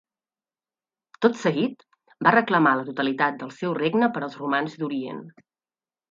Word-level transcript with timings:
Tot 1.25 1.35
seguit, 1.41 1.83
va 2.27 2.31
reclamar 2.37 2.73
la 2.79 2.85
totalitat 2.89 3.37
del 3.43 3.53
seu 3.61 3.75
regne 3.81 4.09
per 4.15 4.23
als 4.29 4.39
romans 4.45 4.79
d'Orient. 4.81 5.21